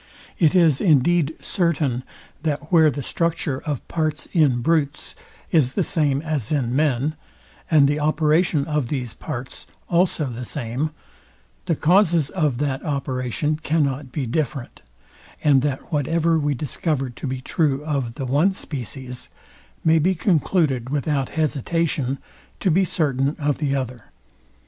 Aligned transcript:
It 0.39 0.55
is 0.55 0.81
indeed 0.81 1.35
certain, 1.41 2.01
that 2.41 2.71
where 2.71 2.89
the 2.89 3.03
structure 3.03 3.59
of 3.67 3.87
parts 3.87 4.27
in 4.33 4.61
brutes 4.63 5.13
is 5.51 5.75
the 5.75 5.83
same 5.83 6.23
as 6.23 6.51
in 6.51 6.75
men, 6.75 7.13
and 7.69 7.87
the 7.87 7.99
operation 7.99 8.65
of 8.65 8.87
these 8.87 9.13
parts 9.13 9.67
also 9.87 10.25
the 10.25 10.43
same, 10.43 10.89
the 11.67 11.75
causes 11.75 12.31
of 12.31 12.57
that 12.57 12.83
operation 12.83 13.59
cannot 13.61 14.11
be 14.11 14.25
different, 14.25 14.81
and 15.43 15.61
that 15.61 15.93
whatever 15.93 16.39
we 16.39 16.55
discover 16.55 17.11
to 17.11 17.27
be 17.27 17.39
true 17.39 17.85
of 17.85 18.15
the 18.15 18.25
one 18.25 18.53
species, 18.53 19.27
may 19.83 19.99
be 19.99 20.15
concluded 20.15 20.89
without 20.89 21.29
hesitation 21.37 22.17
to 22.59 22.71
be 22.71 22.83
certain 22.85 23.35
of 23.37 23.59
the 23.59 23.75
other. 23.75 24.05